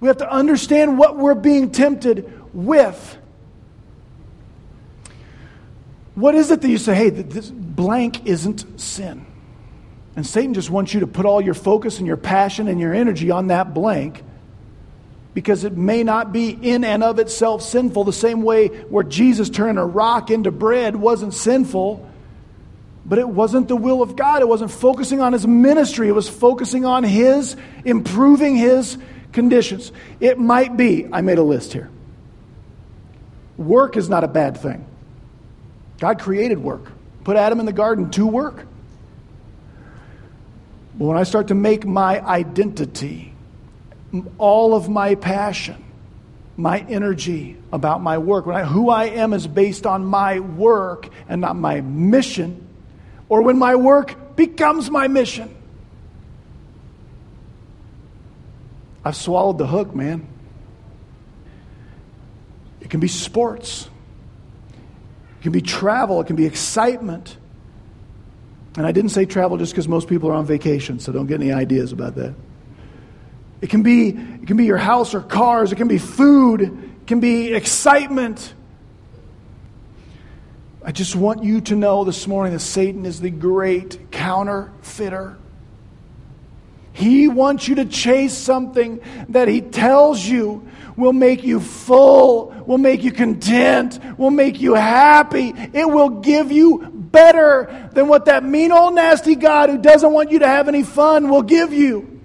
[0.00, 3.18] We have to understand what we're being tempted with.
[6.14, 9.26] What is it that you say, hey, this blank isn't sin?
[10.16, 12.94] And Satan just wants you to put all your focus and your passion and your
[12.94, 14.22] energy on that blank
[15.34, 19.50] because it may not be in and of itself sinful, the same way where Jesus
[19.50, 22.08] turning a rock into bread wasn't sinful,
[23.06, 24.40] but it wasn't the will of God.
[24.40, 28.98] It wasn't focusing on his ministry, it was focusing on his improving his
[29.32, 29.92] conditions.
[30.20, 31.90] It might be, I made a list here.
[33.56, 34.86] Work is not a bad thing.
[35.98, 36.90] God created work,
[37.24, 38.66] put Adam in the garden to work.
[40.96, 43.32] But when I start to make my identity,
[44.38, 45.82] all of my passion,
[46.56, 51.08] my energy about my work, when I, who I am is based on my work
[51.28, 52.64] and not my mission,
[53.34, 55.52] or when my work becomes my mission,
[59.04, 60.24] I've swallowed the hook, man.
[62.80, 63.90] It can be sports.
[65.40, 67.36] It can be travel, it can be excitement.
[68.76, 71.40] And I didn't say travel just because most people are on vacation, so don't get
[71.40, 72.36] any ideas about that.
[73.60, 77.06] It can be, it can be your house or cars, it can be food, it
[77.08, 78.54] can be excitement.
[80.86, 85.38] I just want you to know this morning that Satan is the great counterfeiter.
[86.92, 92.78] He wants you to chase something that he tells you will make you full, will
[92.78, 95.54] make you content, will make you happy.
[95.72, 100.30] It will give you better than what that mean old nasty God who doesn't want
[100.30, 102.20] you to have any fun will give you.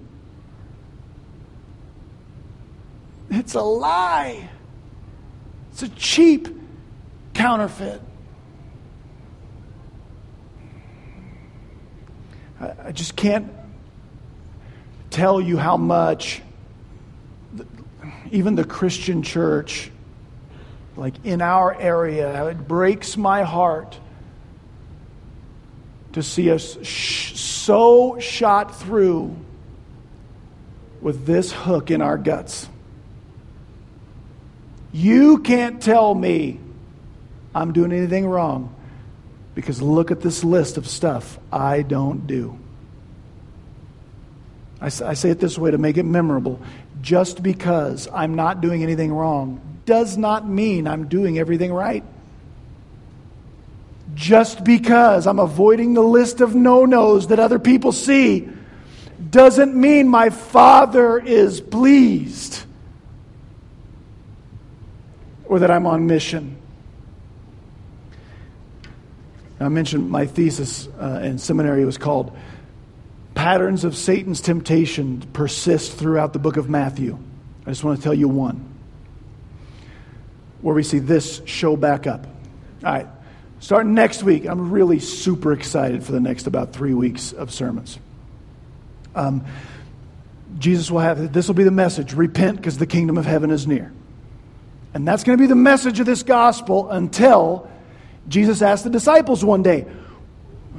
[3.30, 4.50] It's a lie.
[5.72, 6.48] It's a cheap
[7.32, 8.02] counterfeit.
[12.60, 13.50] I, just can't
[15.08, 16.42] tell you how much
[18.30, 19.90] even the Christian church,
[20.96, 23.98] like in our area, it breaks my heart
[26.12, 29.36] to see us sh- so shot through
[31.00, 32.68] with this hook in our guts.
[34.92, 36.60] You can't tell me
[37.54, 38.74] I'm doing anything wrong
[39.54, 42.58] because look at this list of stuff I don't do.
[44.80, 46.60] I, say it this way to make it memorable.
[47.02, 52.04] Just because I'm not doing anything wrong does not mean I'm doing everything right.
[54.14, 58.48] Just because I'm avoiding the list of no nos that other people see
[59.30, 62.64] doesn't mean my Father is pleased
[65.44, 66.59] or that I'm on mission.
[69.60, 72.34] I mentioned my thesis uh, in seminary was called
[73.34, 77.18] Patterns of Satan's Temptation Persist Throughout the Book of Matthew.
[77.66, 78.66] I just want to tell you one
[80.62, 82.26] where we see this show back up.
[82.84, 83.06] All right,
[83.60, 87.98] starting next week, I'm really super excited for the next about three weeks of sermons.
[89.14, 89.44] Um,
[90.58, 93.66] Jesus will have, this will be the message repent because the kingdom of heaven is
[93.66, 93.92] near.
[94.94, 97.69] And that's going to be the message of this gospel until
[98.30, 99.84] Jesus asked the disciples one day,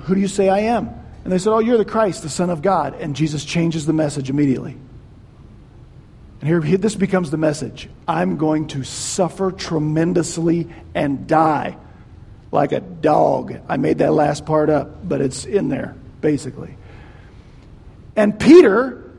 [0.04, 0.90] Who do you say I am?
[1.24, 2.96] And they said, Oh, you're the Christ, the Son of God.
[3.00, 4.78] And Jesus changes the message immediately.
[6.40, 11.78] And here, here this becomes the message I'm going to suffer tremendously and die
[12.52, 13.54] like a dog.
[13.68, 16.76] I made that last part up, but it's in there, basically.
[18.16, 19.12] And Peter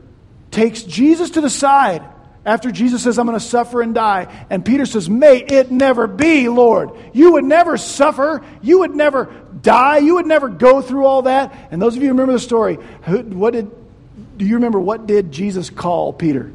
[0.51, 2.03] takes Jesus to the side
[2.45, 4.45] after Jesus says, I'm going to suffer and die.
[4.49, 6.91] And Peter says, May it never be, Lord.
[7.13, 8.43] You would never suffer.
[8.61, 9.99] You would never die.
[9.99, 11.69] You would never go through all that.
[11.71, 13.71] And those of you remember the story, what did,
[14.37, 16.51] do you remember what did Jesus call Peter?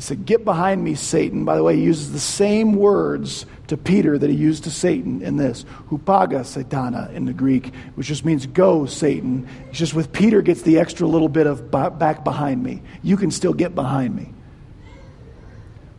[0.00, 1.44] He said, Get behind me, Satan.
[1.44, 5.20] By the way, he uses the same words to Peter that he used to Satan
[5.20, 5.66] in this.
[5.90, 9.46] Hupaga Satana in the Greek, which just means go, Satan.
[9.68, 12.80] It's just with Peter gets the extra little bit of back behind me.
[13.02, 14.32] You can still get behind me.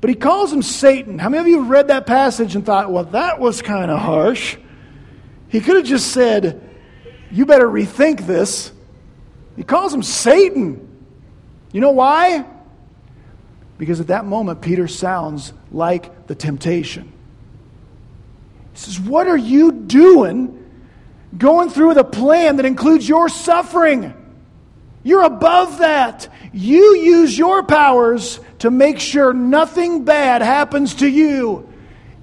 [0.02, 1.20] But he calls him Satan.
[1.20, 4.58] How many of you read that passage and thought, well, that was kind of harsh?
[5.49, 6.60] He could have just said,
[7.30, 8.72] you better rethink this.
[9.56, 10.89] He calls him Satan.
[11.72, 12.47] You know why?
[13.82, 17.11] Because at that moment, Peter sounds like the temptation.
[18.73, 20.69] He says, What are you doing
[21.36, 24.13] going through with a plan that includes your suffering?
[25.01, 26.32] You're above that.
[26.53, 31.67] You use your powers to make sure nothing bad happens to you.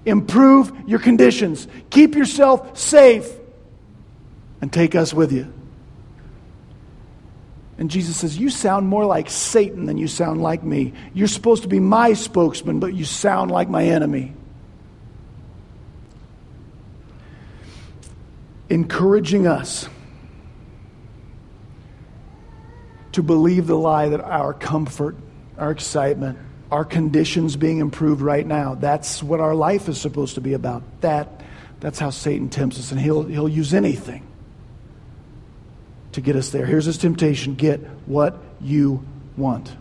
[0.07, 1.67] Improve your conditions.
[1.91, 3.29] Keep yourself safe.
[4.61, 5.53] And take us with you.
[7.79, 10.93] And Jesus says, You sound more like Satan than you sound like me.
[11.15, 14.35] You're supposed to be my spokesman, but you sound like my enemy.
[18.71, 19.89] encouraging us
[23.13, 25.17] to believe the lie that our comfort,
[25.57, 26.39] our excitement,
[26.71, 30.83] our conditions being improved right now, that's what our life is supposed to be about.
[31.01, 31.43] That,
[31.81, 34.28] that's how Satan tempts us, and he'll, he'll use anything
[36.13, 36.65] to get us there.
[36.67, 39.05] Here's his temptation get what you
[39.37, 39.75] want.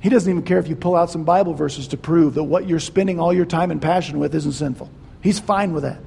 [0.00, 2.68] He doesn't even care if you pull out some Bible verses to prove that what
[2.68, 4.90] you're spending all your time and passion with isn't sinful.
[5.20, 6.00] He's fine with that.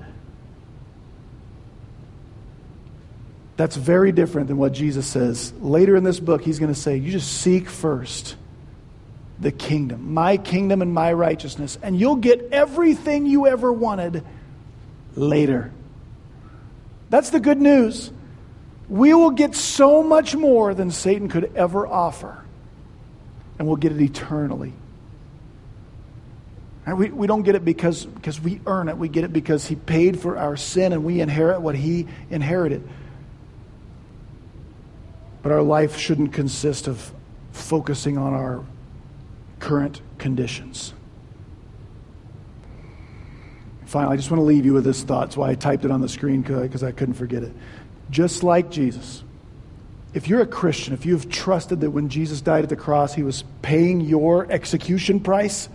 [3.58, 5.54] That's very different than what Jesus says.
[5.60, 8.36] Later in this book, he's going to say, You just seek first
[9.40, 14.24] the kingdom, my kingdom and my righteousness, and you'll get everything you ever wanted
[15.16, 15.72] later.
[17.10, 18.12] That's the good news.
[18.92, 22.44] We will get so much more than Satan could ever offer,
[23.58, 24.74] and we'll get it eternally.
[26.86, 26.98] Right?
[26.98, 28.98] We, we don't get it because, because we earn it.
[28.98, 32.86] We get it because He paid for our sin and we inherit what He inherited.
[35.42, 37.14] But our life shouldn't consist of
[37.54, 38.62] focusing on our
[39.62, 40.94] current conditions.
[43.86, 45.28] Finally, I just want to leave you with this thought.
[45.28, 47.54] That's why I typed it on the screen because I couldn't forget it.
[48.12, 49.24] Just like Jesus,
[50.14, 53.24] if you're a Christian, if you've trusted that when Jesus died at the cross, he
[53.24, 55.70] was paying your execution price,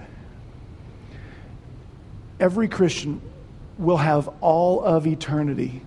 [2.38, 3.22] every Christian
[3.78, 5.82] will have all of eternity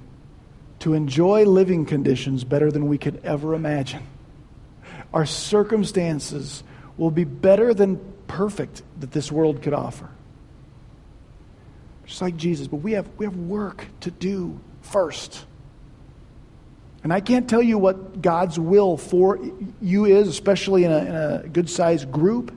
[0.79, 4.01] to enjoy living conditions better than we could ever imagine.
[5.13, 6.63] Our circumstances
[6.97, 10.09] will be better than perfect that this world could offer.
[12.05, 15.45] Just like Jesus, but we have, we have work to do first.
[17.03, 19.39] And I can't tell you what God's will for
[19.81, 22.53] you is, especially in a, a good sized group.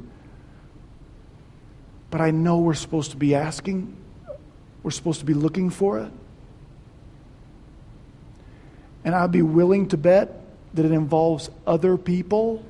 [2.11, 3.97] But I know we're supposed to be asking,
[4.83, 6.13] we're supposed to be looking for it.
[9.05, 10.41] And I'd be willing to bet
[10.75, 12.65] that it involves other people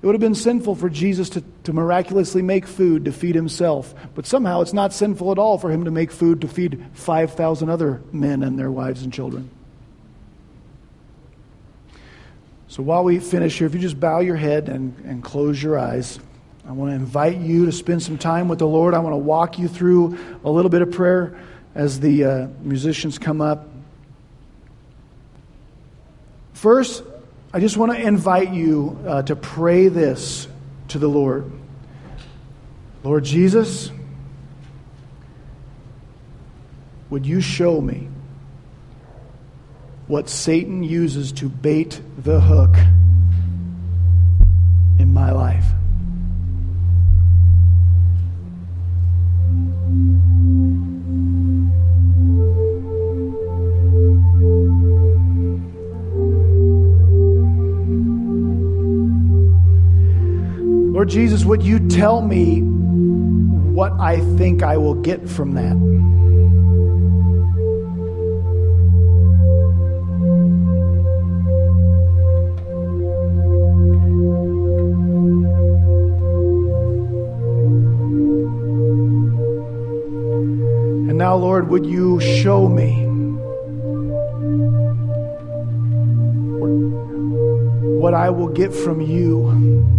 [0.00, 3.94] It would have been sinful for Jesus to, to miraculously make food to feed himself,
[4.14, 7.68] but somehow it's not sinful at all for him to make food to feed 5,000
[7.68, 9.50] other men and their wives and children.
[12.68, 15.78] So while we finish here, if you just bow your head and, and close your
[15.78, 16.18] eyes,
[16.66, 18.94] I want to invite you to spend some time with the Lord.
[18.94, 21.38] I want to walk you through a little bit of prayer
[21.74, 23.68] as the uh, musicians come up.
[26.54, 27.02] First,
[27.52, 30.48] I just want to invite you uh, to pray this
[30.88, 31.50] to the Lord.
[33.04, 33.90] Lord Jesus,
[37.10, 38.08] would you show me
[40.06, 42.74] what Satan uses to bait the hook
[44.98, 45.64] in my life?
[61.08, 65.72] Lord Jesus, would you tell me what I think I will get from that?
[81.08, 83.02] And now, Lord, would you show me
[87.98, 89.97] what I will get from you?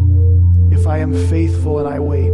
[0.89, 2.31] I am faithful and I wait.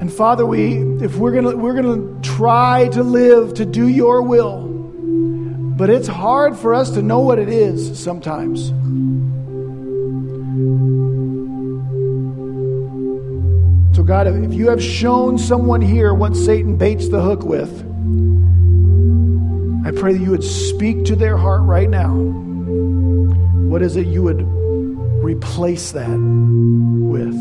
[0.00, 4.66] And Father, we if we're gonna we're gonna try to live to do your will,
[5.76, 8.72] but it's hard for us to know what it is sometimes.
[14.08, 17.70] God, if you have shown someone here what Satan baits the hook with,
[19.86, 22.14] I pray that you would speak to their heart right now.
[23.68, 24.40] What is it you would
[25.22, 27.34] replace that with?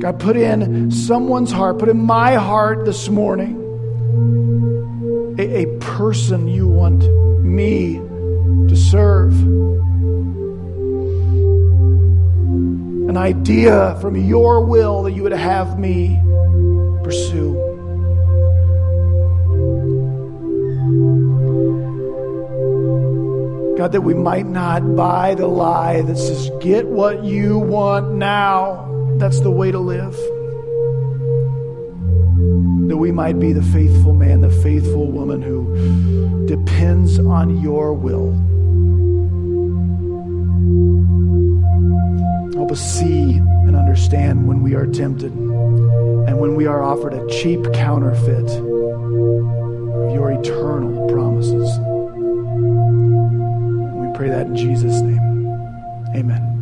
[0.00, 3.54] God, put in someone's heart, put in my heart this morning
[5.38, 7.04] a, a person you want
[7.44, 7.98] me
[8.68, 9.63] to serve.
[13.14, 16.20] An idea from your will that you would have me
[17.04, 17.54] pursue.
[23.78, 28.90] God, that we might not buy the lie that says, get what you want now.
[29.18, 30.16] That's the way to live.
[32.88, 38.32] That we might be the faithful man, the faithful woman who depends on your will.
[42.74, 47.62] Us see and understand when we are tempted and when we are offered a cheap
[47.72, 51.78] counterfeit of your eternal promises.
[53.94, 55.46] We pray that in Jesus' name.
[56.16, 56.53] Amen.